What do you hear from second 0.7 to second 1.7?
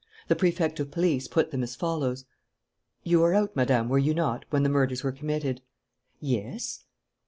of Police put them